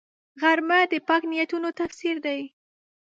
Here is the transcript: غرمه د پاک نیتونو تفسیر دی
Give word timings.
غرمه 0.41 0.79
د 0.91 0.93
پاک 1.07 1.21
نیتونو 1.31 1.69
تفسیر 1.79 2.15
دی 2.25 2.41